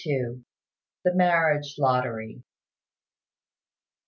LXII. 0.03 0.43
THE 1.03 1.13
MARRIAGE 1.13 1.75
LOTTERY. 1.77 2.41